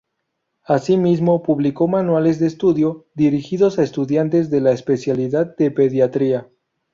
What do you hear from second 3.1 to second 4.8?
dirigidos a estudiantes de la